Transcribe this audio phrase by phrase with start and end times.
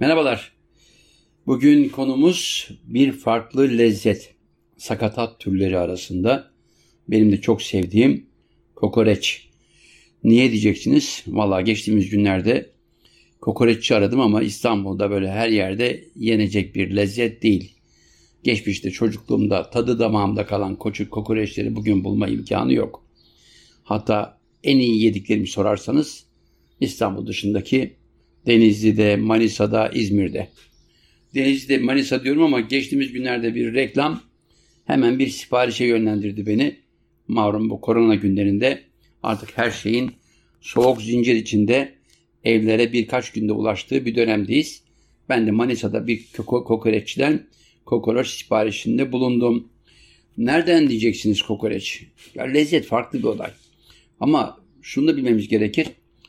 [0.00, 0.52] Merhabalar.
[1.46, 4.34] Bugün konumuz bir farklı lezzet.
[4.76, 6.50] Sakatat türleri arasında
[7.08, 8.26] benim de çok sevdiğim
[8.74, 9.48] kokoreç.
[10.24, 11.24] Niye diyeceksiniz?
[11.26, 12.70] Valla geçtiğimiz günlerde
[13.40, 17.74] kokoreççi aradım ama İstanbul'da böyle her yerde yenecek bir lezzet değil.
[18.44, 23.04] Geçmişte çocukluğumda tadı damağımda kalan koçuk kokoreçleri bugün bulma imkanı yok.
[23.84, 26.24] Hatta en iyi yediklerimi sorarsanız
[26.80, 27.96] İstanbul dışındaki
[28.46, 30.48] Denizli'de, Manisa'da, İzmir'de.
[31.34, 34.22] Denizli'de, Manisa diyorum ama geçtiğimiz günlerde bir reklam
[34.84, 36.76] hemen bir siparişe yönlendirdi beni.
[37.28, 38.82] Malum bu korona günlerinde
[39.22, 40.12] artık her şeyin
[40.60, 41.94] soğuk zincir içinde
[42.44, 44.82] evlere birkaç günde ulaştığı bir dönemdeyiz.
[45.28, 47.46] Ben de Manisa'da bir kokoreççiden
[47.84, 49.68] kokoreç siparişinde bulundum.
[50.38, 52.02] Nereden diyeceksiniz kokoreç?
[52.34, 53.50] Ya lezzet farklı bir olay.
[54.20, 55.86] Ama şunu da bilmemiz gerekir.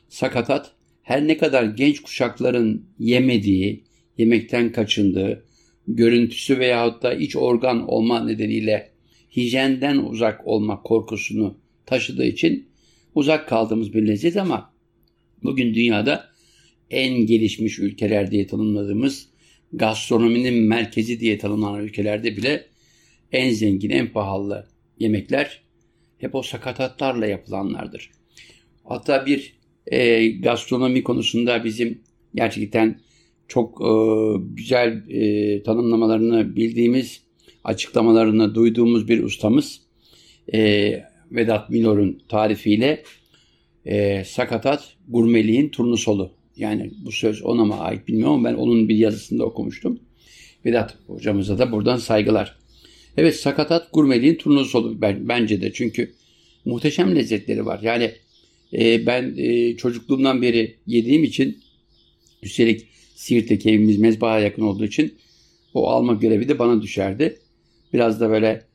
[0.10, 0.72] Sakatat
[1.10, 3.84] her ne kadar genç kuşakların yemediği,
[4.18, 5.46] yemekten kaçındığı,
[5.88, 8.92] görüntüsü veyahut da iç organ olma nedeniyle
[9.36, 12.68] hijyenden uzak olma korkusunu taşıdığı için
[13.16, 14.74] uzak kaldığımız bir lezzet ama
[15.44, 16.30] bugün dünyada
[16.90, 19.30] en gelişmiş ülkeler diye tanımladığımız
[19.74, 22.66] gastronominin merkezi diye tanımlanan ülkelerde bile
[23.32, 24.68] en zengin, en pahalı
[25.00, 25.62] yemekler
[26.18, 28.12] hep o sakatatlarla yapılanlardır.
[28.84, 29.59] Hatta bir
[29.90, 32.02] e, gastronomi konusunda bizim
[32.36, 33.00] gerçekten
[33.48, 33.92] çok e,
[34.54, 37.22] güzel e, tanımlamalarını bildiğimiz,
[37.64, 39.82] açıklamalarını duyduğumuz bir ustamız
[40.54, 40.92] e,
[41.32, 43.04] Vedat Milor'un tarifiyle
[43.86, 46.32] e, sakatat gurmeliğin turnusolu.
[46.56, 50.00] Yani bu söz ona mı ait bilmiyorum ben onun bir yazısında okumuştum.
[50.66, 52.60] Vedat hocamıza da buradan saygılar.
[53.18, 56.12] Evet sakatat gurmeliğin turnusolu bence de çünkü
[56.66, 57.80] muhteşem lezzetleri var.
[57.84, 58.12] Yani
[58.74, 61.58] e, ben e, çocukluğumdan beri yediğim için
[62.44, 65.14] üstelik Siirt'teki evimiz mezbaha yakın olduğu için
[65.74, 67.40] o alma görevi de bana düşerdi.
[67.94, 68.66] Biraz da böyle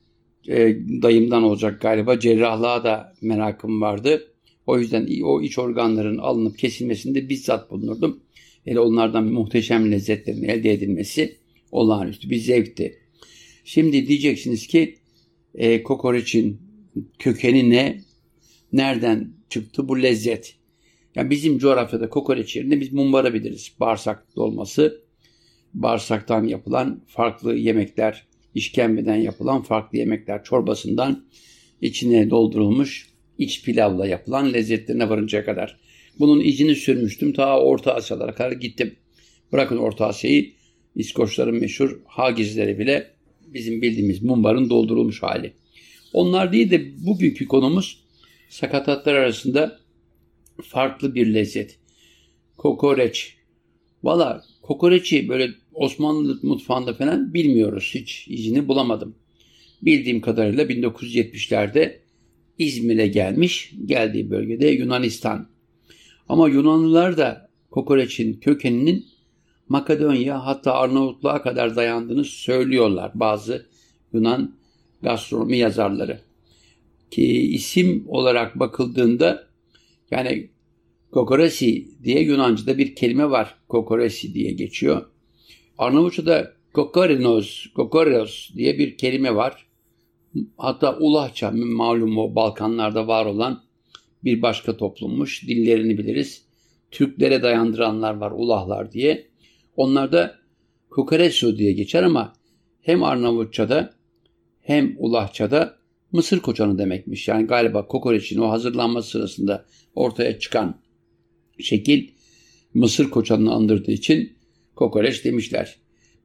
[0.49, 4.31] e, dayımdan olacak galiba cerrahlığa da merakım vardı.
[4.67, 8.21] O yüzden o iç organların alınıp kesilmesinde bizzat bulunurdum.
[8.65, 11.37] Hele onlardan muhteşem lezzetlerin elde edilmesi
[11.73, 12.99] olağanüstü bir zevkti.
[13.65, 14.95] Şimdi diyeceksiniz ki
[15.55, 16.59] e, kokoreçin
[17.19, 18.01] kökeni ne?
[18.75, 20.55] Nereden çıktı bu lezzet?
[21.15, 23.73] Yani bizim coğrafyada kokoreç yerine biz mumbara biliriz.
[23.81, 25.01] Bağırsak dolması,
[25.75, 31.25] bağırsaktan yapılan farklı yemekler, işkembeden yapılan farklı yemekler çorbasından
[31.81, 33.09] içine doldurulmuş
[33.39, 35.79] iç pilavla yapılan lezzetlerine varıncaya kadar.
[36.19, 37.33] Bunun izini sürmüştüm.
[37.33, 38.97] Ta Orta Asyalara kadar gittim.
[39.53, 40.53] Bırakın Orta Asya'yı,
[40.97, 43.11] İskoçların meşhur hagizleri bile
[43.47, 45.53] bizim bildiğimiz mumbarın doldurulmuş hali.
[46.13, 48.04] Onlar değil de bugünkü konumuz
[48.55, 49.79] sakatatlar arasında
[50.63, 51.79] farklı bir lezzet.
[52.57, 53.37] Kokoreç.
[54.03, 57.91] Valla kokoreçi böyle Osmanlı mutfağında falan bilmiyoruz.
[57.95, 59.15] Hiç izini bulamadım.
[59.83, 61.99] Bildiğim kadarıyla 1970'lerde
[62.59, 63.75] İzmir'e gelmiş.
[63.85, 65.49] Geldiği bölgede Yunanistan.
[66.29, 69.07] Ama Yunanlılar da kokoreçin kökeninin
[69.69, 73.67] Makedonya hatta Arnavutluğa kadar dayandığını söylüyorlar bazı
[74.13, 74.55] Yunan
[75.03, 76.21] gastronomi yazarları.
[77.15, 79.47] Ki isim olarak bakıldığında
[80.11, 80.51] yani
[81.11, 83.55] kokoresi diye Yunanca'da bir kelime var.
[83.69, 85.07] Kokoresi diye geçiyor.
[85.79, 89.67] Arnavutça'da kokorinos, kokorios diye bir kelime var.
[90.57, 93.63] Hatta Ulahça malum o Balkanlarda var olan
[94.25, 95.43] bir başka toplummuş.
[95.49, 96.45] Dillerini biliriz.
[96.91, 99.27] Türklere dayandıranlar var Ulahlar diye.
[99.77, 100.39] Onlar da
[100.91, 102.33] Kokoresu diye geçer ama
[102.83, 103.95] hem Arnavutça'da
[104.61, 105.84] hem Ulahça'da
[106.15, 107.29] Mısır koçanı demekmiş.
[107.29, 109.65] Yani galiba kokoreçin o hazırlanma sırasında
[109.95, 110.81] ortaya çıkan
[111.59, 112.09] şekil
[112.75, 114.33] Mısır koçanını andırdığı için
[114.77, 115.77] kokoreç demişler.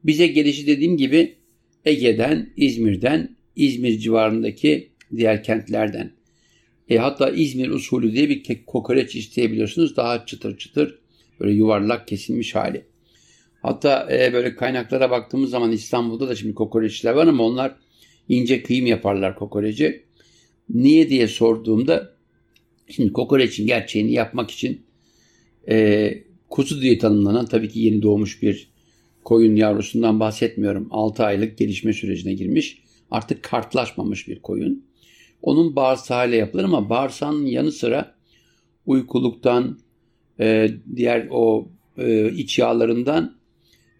[0.04, 1.36] Bize gelişi dediğim gibi
[1.84, 6.12] Ege'den, İzmir'den, İzmir civarındaki diğer kentlerden.
[6.88, 9.96] E, hatta İzmir usulü diye bir kokoreç isteyebiliyorsunuz.
[9.96, 10.98] Daha çıtır çıtır
[11.40, 12.84] böyle yuvarlak kesilmiş hali.
[13.62, 17.76] Hatta e, böyle kaynaklara baktığımız zaman İstanbul'da da şimdi kokoreçler var ama onlar
[18.30, 20.02] ince kıyım yaparlar kokoreci.
[20.68, 22.14] Niye diye sorduğumda
[22.88, 24.82] şimdi kokoreçin gerçeğini yapmak için
[25.68, 26.14] e,
[26.50, 28.70] kuzu diye tanımlanan tabii ki yeni doğmuş bir
[29.24, 30.88] koyun yavrusundan bahsetmiyorum.
[30.90, 32.82] 6 aylık gelişme sürecine girmiş.
[33.10, 34.84] Artık kartlaşmamış bir koyun.
[35.42, 38.14] Onun bağırsağıyla yapılır ama bağırsağın yanı sıra
[38.86, 39.78] uykuluktan,
[40.40, 41.68] e, diğer o
[41.98, 43.39] e, iç yağlarından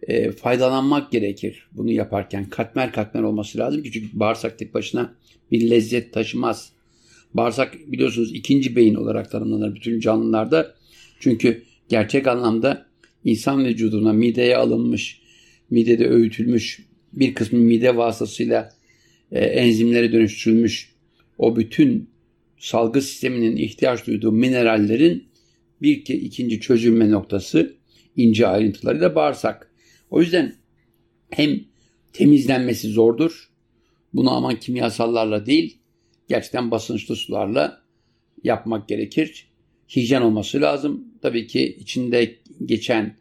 [0.07, 2.49] e, faydalanmak gerekir bunu yaparken.
[2.49, 5.15] Katmer katmer olması lazım çünkü bağırsak tek başına
[5.51, 6.69] bir lezzet taşımaz.
[7.33, 10.75] Bağırsak biliyorsunuz ikinci beyin olarak tanımlanır bütün canlılarda.
[11.19, 12.85] Çünkü gerçek anlamda
[13.25, 15.21] insan vücuduna mideye alınmış,
[15.69, 18.69] midede öğütülmüş, bir kısmı mide vasıtasıyla
[19.31, 20.91] e, enzimlere dönüştürülmüş
[21.37, 22.09] o bütün
[22.59, 25.23] salgı sisteminin ihtiyaç duyduğu minerallerin
[25.81, 27.73] bir ki ikinci çözülme noktası
[28.15, 29.70] ince ayrıntılarıyla bağırsak.
[30.11, 30.55] O yüzden
[31.29, 31.59] hem
[32.13, 33.49] temizlenmesi zordur.
[34.13, 35.77] Bunu aman kimyasallarla değil,
[36.27, 37.81] gerçekten basınçlı sularla
[38.43, 39.47] yapmak gerekir.
[39.95, 41.05] Hijyen olması lazım.
[41.21, 42.35] Tabii ki içinde
[42.65, 43.15] geçen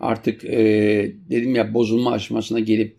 [0.00, 2.96] artık e, dedim ya bozulma aşamasına gelip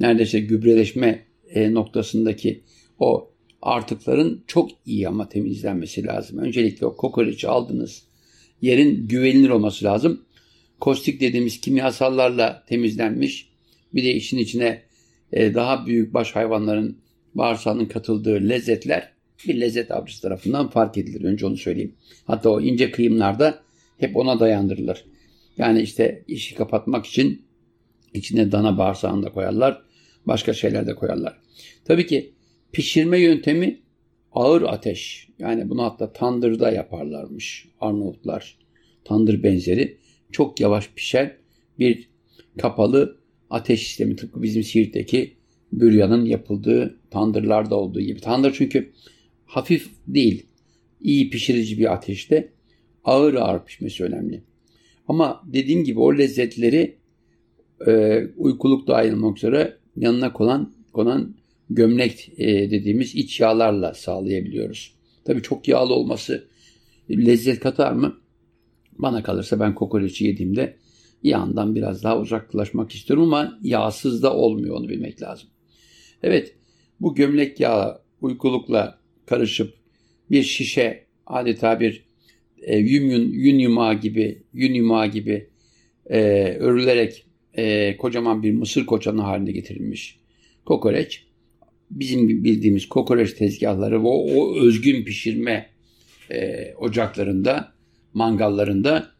[0.00, 2.62] neredeyse gübreleşme e, noktasındaki
[2.98, 3.30] o
[3.62, 6.38] artıkların çok iyi ama temizlenmesi lazım.
[6.38, 8.02] Öncelikle o kokoreçi aldınız.
[8.62, 10.25] Yerin güvenilir olması lazım.
[10.80, 13.48] Kostik dediğimiz kimyasallarla temizlenmiş.
[13.94, 14.82] Bir de işin içine
[15.32, 16.98] e, daha büyük baş hayvanların
[17.34, 19.12] bağırsağının katıldığı lezzetler
[19.48, 21.24] bir lezzet avcısı tarafından fark edilir.
[21.24, 21.94] Önce onu söyleyeyim.
[22.24, 23.62] Hatta o ince kıyımlarda
[23.98, 25.04] hep ona dayandırılır.
[25.58, 27.42] Yani işte işi kapatmak için
[28.14, 29.82] içine dana bağırsağını da koyarlar.
[30.26, 31.38] Başka şeyler de koyarlar.
[31.84, 32.32] Tabii ki
[32.72, 33.80] pişirme yöntemi
[34.32, 35.28] ağır ateş.
[35.38, 38.58] Yani bunu hatta tandırda yaparlarmış Arnavutlar.
[39.04, 39.98] Tandır benzeri.
[40.36, 41.36] Çok yavaş pişen
[41.78, 42.08] bir
[42.58, 43.16] kapalı
[43.50, 44.16] ateş sistemi.
[44.16, 45.36] Tıpkı bizim Siirt'teki
[45.72, 48.20] büryanın yapıldığı tandırlarda olduğu gibi.
[48.20, 48.92] Tandır çünkü
[49.44, 50.46] hafif değil.
[51.00, 52.52] iyi pişirici bir ateşte
[53.04, 54.42] ağır ağır pişmesi önemli.
[55.08, 56.96] Ama dediğim gibi o lezzetleri
[57.86, 61.34] e, uykuluk dahil olmak üzere yanına konan, konan
[61.70, 64.94] gömlek e, dediğimiz iç yağlarla sağlayabiliyoruz.
[65.24, 66.48] Tabii çok yağlı olması
[67.10, 68.25] lezzet katar mı?
[68.98, 70.76] Bana kalırsa ben kokoreçi yediğimde
[71.22, 75.48] yağından biraz daha uzaklaşmak istiyorum ama yağsız da olmuyor onu bilmek lazım.
[76.22, 76.54] Evet
[77.00, 79.74] bu gömlek yağı uykulukla karışıp
[80.30, 82.04] bir şişe adeta bir
[82.62, 85.48] e, yün, yün, yumağı gibi yün yumağı gibi
[86.10, 86.20] e,
[86.60, 90.18] örülerek e, kocaman bir mısır koçanı haline getirilmiş
[90.64, 91.26] kokoreç
[91.90, 95.70] bizim bildiğimiz kokoreç tezgahları o, o özgün pişirme
[96.30, 97.75] e, ocaklarında
[98.16, 99.10] mangallarında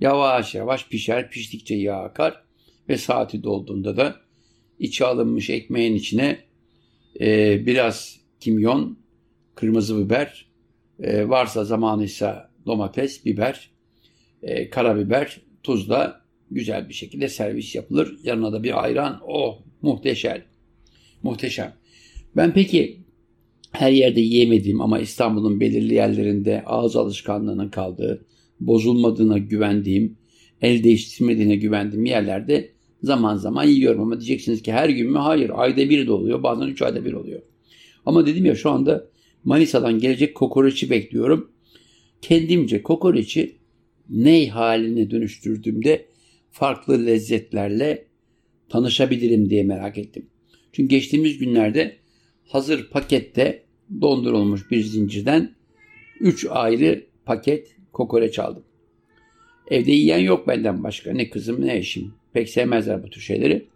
[0.00, 2.42] yavaş yavaş pişer piştikçe yağ akar
[2.88, 4.16] ve saati dolduğunda da
[4.78, 6.38] içi alınmış ekmeğin içine
[7.20, 8.98] e, biraz kimyon
[9.54, 10.46] kırmızı biber
[11.02, 13.70] e, varsa zamanıysa domates, biber,
[14.42, 16.20] e, karabiber, tuzla
[16.50, 18.18] güzel bir şekilde servis yapılır.
[18.22, 19.20] Yanına da bir ayran.
[19.26, 20.42] Oh muhteşem.
[21.22, 21.74] Muhteşem.
[22.36, 23.00] Ben peki
[23.72, 28.26] her yerde yiyemediğim ama İstanbul'un belirli yerlerinde ağız alışkanlığının kaldığı,
[28.60, 30.16] bozulmadığına güvendiğim,
[30.62, 32.70] el değiştirmediğine güvendiğim yerlerde
[33.02, 34.00] zaman zaman yiyorum.
[34.00, 35.18] Ama diyeceksiniz ki her gün mü?
[35.18, 35.50] Hayır.
[35.54, 36.42] Ayda bir de oluyor.
[36.42, 37.42] Bazen üç ayda bir oluyor.
[38.06, 39.08] Ama dedim ya şu anda
[39.44, 41.50] Manisa'dan gelecek kokoreçi bekliyorum.
[42.22, 43.56] Kendimce kokoreçi
[44.10, 46.06] ney haline dönüştürdüğümde
[46.50, 48.04] farklı lezzetlerle
[48.68, 50.26] tanışabilirim diye merak ettim.
[50.72, 51.96] Çünkü geçtiğimiz günlerde
[52.46, 53.62] hazır pakette
[54.00, 55.54] dondurulmuş bir zincirden
[56.20, 58.62] 3 ayrı paket kokoreç aldım.
[59.70, 61.12] Evde yiyen yok benden başka.
[61.12, 62.14] Ne kızım ne eşim.
[62.32, 63.66] Pek sevmezler bu tür şeyleri.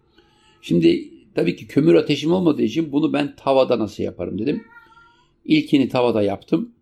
[0.63, 1.05] Şimdi
[1.35, 4.65] tabii ki kömür ateşim olmadığı için bunu ben tavada nasıl yaparım dedim.
[5.45, 6.73] İlkini tavada yaptım.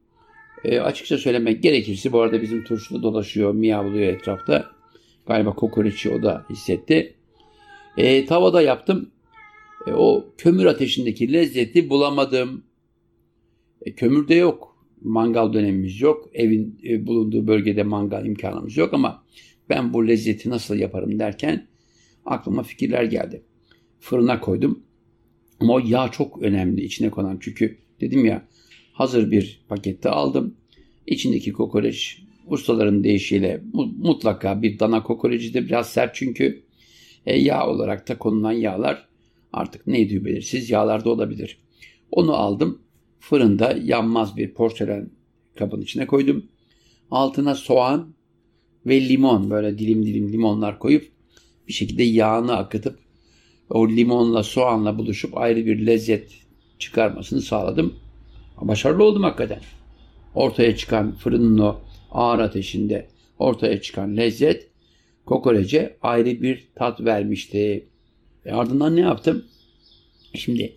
[0.64, 4.70] E, açıkça söylemek gerekirse bu arada bizim turşuda dolaşıyor, miyavlıyor etrafta.
[5.26, 7.14] Galiba kokoreçi o da hissetti.
[7.96, 9.10] E, tavada yaptım.
[9.86, 12.64] E, o kömür ateşindeki lezzeti bulamadım.
[13.82, 14.75] E, kömürde yok.
[15.06, 16.30] Mangal dönemimiz yok.
[16.34, 19.22] Evin e, bulunduğu bölgede mangal imkanımız yok ama
[19.68, 21.66] ben bu lezzeti nasıl yaparım derken
[22.24, 23.42] aklıma fikirler geldi.
[24.00, 24.82] Fırına koydum.
[25.60, 27.38] Ama o yağ çok önemli içine konan.
[27.40, 28.48] Çünkü dedim ya
[28.92, 30.54] hazır bir pakette aldım.
[31.06, 33.60] İçindeki kokoreç ustaların deyişiyle
[33.98, 35.66] mutlaka bir dana kokorecidir.
[35.66, 36.62] Biraz sert çünkü
[37.26, 39.08] e, yağ olarak da konulan yağlar
[39.52, 41.58] artık neydi belirsiz yağlar da olabilir.
[42.10, 42.85] Onu aldım.
[43.20, 45.10] Fırında yanmaz bir porselen
[45.58, 46.46] kabın içine koydum.
[47.10, 48.14] Altına soğan
[48.86, 51.12] ve limon böyle dilim dilim limonlar koyup
[51.68, 52.98] bir şekilde yağını akıtıp
[53.70, 56.30] o limonla soğanla buluşup ayrı bir lezzet
[56.78, 57.94] çıkarmasını sağladım.
[58.60, 59.60] Başarılı oldum hakikaten.
[60.34, 61.80] Ortaya çıkan fırının o
[62.10, 63.08] ağır ateşinde
[63.38, 64.68] ortaya çıkan lezzet
[65.26, 67.88] kokorece ayrı bir tat vermişti.
[68.44, 69.44] E ardından ne yaptım?
[70.34, 70.76] Şimdi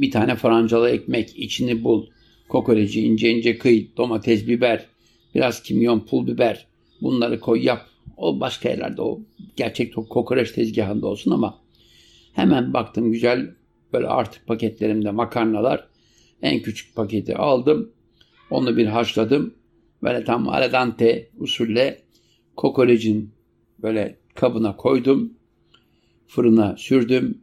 [0.00, 2.06] bir tane francalı ekmek içini bul.
[2.48, 3.86] Kokoreci ince ince kıy.
[3.96, 4.86] Domates, biber,
[5.34, 6.66] biraz kimyon, pul biber.
[7.02, 7.86] Bunları koy yap.
[8.16, 9.20] O başka yerlerde o
[9.56, 11.58] gerçek kokoreç tezgahında olsun ama
[12.32, 13.50] hemen baktım güzel
[13.92, 15.88] böyle artık paketlerimde makarnalar.
[16.42, 17.92] En küçük paketi aldım.
[18.50, 19.54] Onu bir haşladım.
[20.02, 22.02] Böyle tam aradante usulle
[22.56, 23.30] kokorecin
[23.82, 25.32] böyle kabına koydum.
[26.26, 27.38] Fırına sürdüm.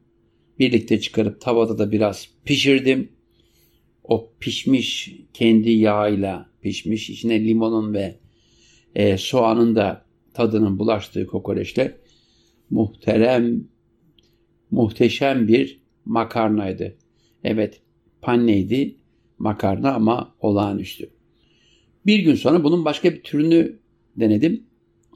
[0.60, 3.10] Birlikte çıkarıp tavada da biraz pişirdim.
[4.04, 8.16] O pişmiş kendi yağıyla pişmiş içine limonun ve
[8.96, 11.98] e, soğanın da tadının bulaştığı kokoreçle
[12.70, 13.64] muhterem
[14.72, 16.96] muhteşem bir makarnaydı.
[17.44, 17.82] Evet
[18.22, 18.96] panneydi
[19.40, 21.10] makarna ama olağanüstü.
[22.06, 23.80] Bir gün sonra bunun başka bir türünü
[24.18, 24.64] denedim.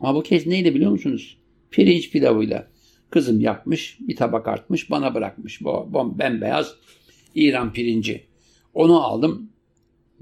[0.02, 1.38] Ama bu kez neydi biliyor musunuz?
[1.72, 2.68] Pirinç pilavıyla.
[3.10, 5.62] Kızım yapmış, bir tabak artmış, bana bırakmış.
[5.62, 5.90] Bu
[6.20, 6.76] bembeyaz
[7.36, 8.24] İran pirinci.
[8.74, 9.50] Onu aldım.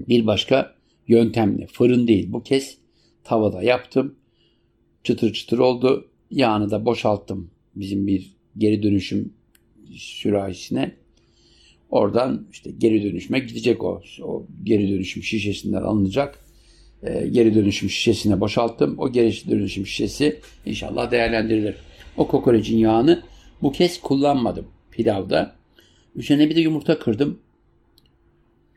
[0.00, 0.74] Bir başka
[1.08, 1.66] yöntemle.
[1.66, 2.32] Fırın değil.
[2.32, 2.78] Bu kez
[3.24, 4.14] tavada yaptım.
[5.04, 6.08] Çıtır çıtır oldu.
[6.30, 7.50] Yağını da boşalttım.
[7.76, 9.32] Bizim bir geri dönüşüm
[9.92, 10.96] sürahisine.
[11.90, 14.02] Oradan işte geri dönüşme gidecek o.
[14.22, 16.38] O geri dönüşüm şişesinden alınacak.
[17.02, 18.94] E, geri dönüşüm şişesine boşalttım.
[18.98, 21.74] O geri dönüşüm şişesi inşallah değerlendirilir.
[22.18, 23.22] O kokorecin yağını
[23.62, 25.56] bu kez kullanmadım pilavda.
[26.16, 27.40] Üzerine bir de yumurta kırdım.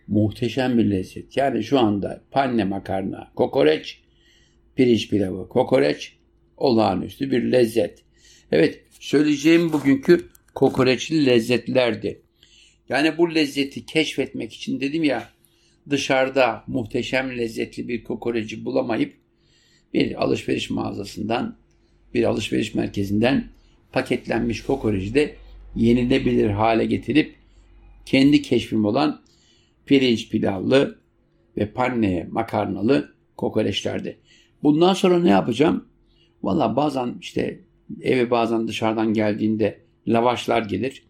[0.08, 1.38] Muhteşem bir lezzet.
[1.38, 4.02] Yani şu anda panne makarna, kokoreç,
[4.76, 6.18] pirinç pilavı, kokoreç
[6.58, 8.04] olağanüstü bir lezzet.
[8.52, 12.22] Evet söyleyeceğim bugünkü kokoreçli lezzetlerdi.
[12.90, 15.30] Yani bu lezzeti keşfetmek için dedim ya
[15.90, 19.14] dışarıda muhteşem lezzetli bir kokoreci bulamayıp
[19.94, 21.61] bir alışveriş mağazasından,
[22.14, 23.48] bir alışveriş merkezinden
[23.92, 25.36] paketlenmiş kokoreci de
[25.76, 27.36] yenilebilir hale getirip
[28.06, 29.22] kendi keşfim olan
[29.86, 31.00] pirinç pilavlı
[31.58, 34.18] ve panne makarnalı kokoreçlerdi.
[34.64, 35.86] Bundan sonra ne yapacağım?
[36.44, 37.60] Valla bazen işte
[38.02, 41.04] eve bazen dışarıdan geldiğinde lavaşlar gelir.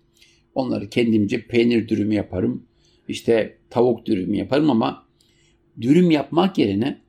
[0.55, 2.63] Onları kendimce peynir dürümü yaparım.
[3.07, 5.05] İşte tavuk dürümü yaparım ama
[5.81, 7.01] dürüm yapmak yerine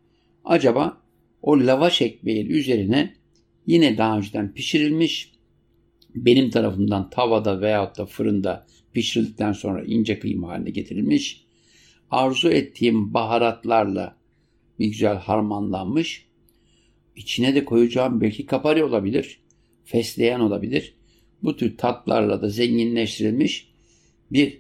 [0.45, 1.03] acaba
[1.43, 3.15] o lavaş ekmeği üzerine
[3.67, 5.33] yine daha önceden pişirilmiş
[6.15, 11.45] benim tarafımdan tavada veyahut da fırında pişirildikten sonra ince kıyım haline getirilmiş
[12.11, 14.17] arzu ettiğim baharatlarla
[14.79, 16.27] bir güzel harmanlanmış
[17.17, 19.41] içine de koyacağım belki kapari olabilir
[19.85, 20.95] fesleğen olabilir
[21.43, 23.69] bu tür tatlarla da zenginleştirilmiş
[24.33, 24.59] bir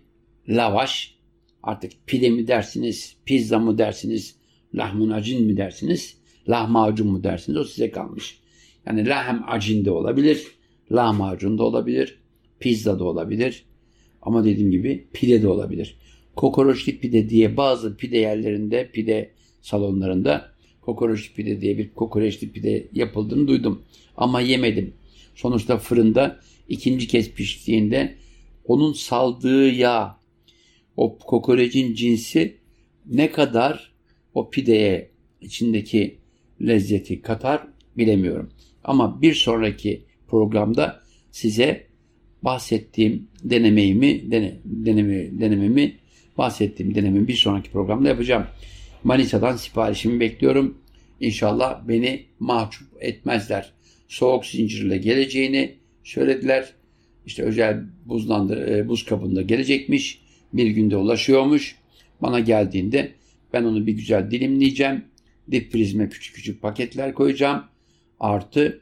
[0.48, 1.14] lavaş.
[1.62, 4.36] Artık pide mi dersiniz, pizza mı dersiniz,
[4.74, 6.16] lahmacun mi dersiniz,
[6.48, 8.41] lahmacun mu dersiniz o size kalmış.
[8.86, 10.46] Yani lahem acin de olabilir,
[10.92, 12.18] lahmacun da olabilir,
[12.60, 13.64] pizza da olabilir.
[14.22, 15.96] Ama dediğim gibi pide de olabilir.
[16.36, 23.48] Kokoreçli pide diye bazı pide yerlerinde, pide salonlarında kokoreçli pide diye bir kokoreçli pide yapıldığını
[23.48, 23.82] duydum.
[24.16, 24.94] Ama yemedim.
[25.34, 28.14] Sonuçta fırında ikinci kez piştiğinde
[28.64, 30.18] onun saldığı yağ,
[30.96, 32.56] o kokorecin cinsi
[33.06, 33.92] ne kadar
[34.34, 35.10] o pideye
[35.40, 36.18] içindeki
[36.60, 38.50] lezzeti katar bilemiyorum.
[38.84, 41.86] Ama bir sonraki programda size
[42.42, 45.96] bahsettiğim denemeyimi, dene, deneme, denememi
[46.38, 48.46] bahsettiğim denememi bir sonraki programda yapacağım.
[49.04, 50.78] Manisa'dan siparişimi bekliyorum.
[51.20, 53.72] İnşallah beni mahcup etmezler.
[54.08, 55.74] Soğuk zincirle geleceğini
[56.04, 56.72] söylediler.
[57.26, 60.22] İşte özel buzlandır, e, buz kabında gelecekmiş.
[60.52, 61.76] Bir günde ulaşıyormuş.
[62.22, 63.12] Bana geldiğinde
[63.52, 65.04] ben onu bir güzel dilimleyeceğim.
[65.50, 67.64] Dip prizme küçük küçük paketler koyacağım.
[68.22, 68.80] Artı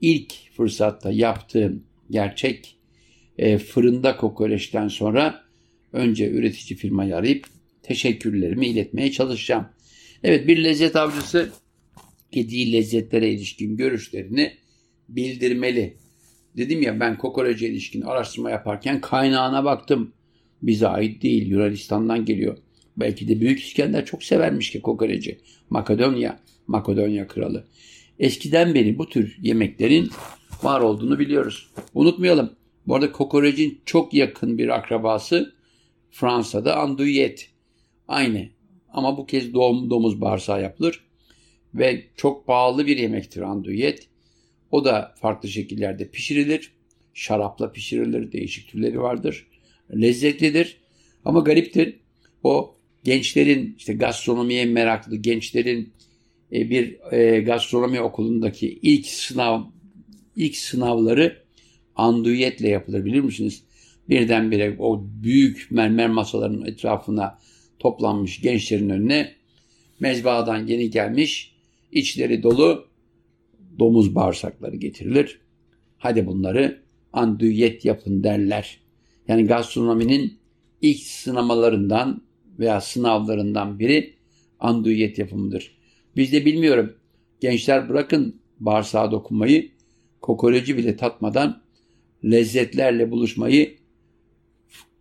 [0.00, 2.76] ilk fırsatta yaptığım gerçek
[3.38, 5.44] e, fırında kokoreçten sonra
[5.92, 7.46] önce üretici firmayı arayıp
[7.82, 9.66] teşekkürlerimi iletmeye çalışacağım.
[10.22, 11.52] Evet bir lezzet avcısı
[12.32, 14.52] yediği lezzetlere ilişkin görüşlerini
[15.08, 15.96] bildirmeli.
[16.56, 20.12] Dedim ya ben kokorece ilişkin araştırma yaparken kaynağına baktım.
[20.62, 22.58] Bize ait değil Yunanistan'dan geliyor.
[22.96, 25.40] Belki de Büyük İskender çok severmiş ki kokoreci.
[25.70, 27.66] Makedonya, Makedonya kralı.
[28.22, 30.10] Eskiden beri bu tür yemeklerin
[30.62, 31.70] var olduğunu biliyoruz.
[31.94, 32.56] Unutmayalım.
[32.86, 35.54] Bu arada kokorecin çok yakın bir akrabası
[36.10, 37.50] Fransa'da andouillet.
[38.08, 38.48] Aynı
[38.92, 41.04] ama bu kez doğum, domuz bağırsağı yapılır.
[41.74, 44.08] Ve çok pahalı bir yemektir andouillet.
[44.70, 46.72] O da farklı şekillerde pişirilir.
[47.14, 48.32] Şarapla pişirilir.
[48.32, 49.46] Değişik türleri vardır.
[49.94, 50.76] Lezzetlidir.
[51.24, 52.00] Ama gariptir.
[52.42, 55.92] O gençlerin işte gastronomiye meraklı gençlerin
[56.52, 59.62] bir e, gastronomi okulundaki ilk sınav
[60.36, 61.42] ilk sınavları
[61.96, 63.62] anduyetle yapılır bilir misiniz?
[64.08, 67.38] Birdenbire o büyük mermer masaların etrafına
[67.78, 69.32] toplanmış gençlerin önüne
[70.00, 71.54] mezbahadan yeni gelmiş
[71.92, 72.86] içleri dolu
[73.78, 75.40] domuz bağırsakları getirilir.
[75.98, 76.82] Hadi bunları
[77.12, 78.78] andüyet yapın derler.
[79.28, 80.38] Yani gastronominin
[80.82, 82.22] ilk sınamalarından
[82.58, 84.14] veya sınavlarından biri
[84.60, 85.81] andüyet yapımıdır.
[86.16, 86.94] Biz de bilmiyorum.
[87.40, 89.72] Gençler bırakın bağırsağa dokunmayı.
[90.20, 91.62] kokoreci bile tatmadan
[92.24, 93.76] lezzetlerle buluşmayı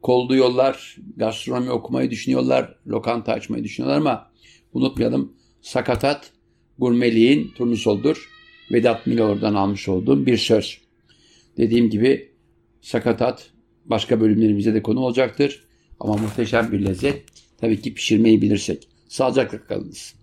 [0.01, 4.31] kolluyorlar, gastronomi okumayı düşünüyorlar, lokanta açmayı düşünüyorlar ama
[4.73, 6.31] unutmayalım sakatat
[6.79, 8.29] gurmeliğin turnusoldur.
[8.71, 10.81] Vedat Milor'dan almış olduğum bir söz.
[11.57, 12.31] Dediğim gibi
[12.81, 13.51] sakatat
[13.85, 15.63] başka bölümlerimize de konu olacaktır.
[15.99, 17.23] Ama muhteşem bir lezzet.
[17.57, 18.87] Tabii ki pişirmeyi bilirsek.
[19.07, 20.20] Sağlıcakla kalınız.